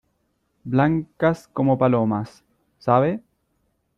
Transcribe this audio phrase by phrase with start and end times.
[0.63, 2.43] blancas como palomas.¿
[2.79, 3.21] sabe?